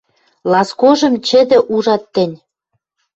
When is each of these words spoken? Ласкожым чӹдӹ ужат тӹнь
Ласкожым 0.51 1.13
чӹдӹ 1.27 1.57
ужат 1.73 2.03
тӹнь 2.13 2.35